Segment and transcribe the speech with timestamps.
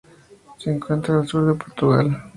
[0.57, 2.23] Se encuentra al sur de Portugal.